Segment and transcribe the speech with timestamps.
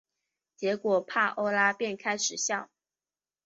[0.55, 2.71] 结果帕欧拉便开始笑。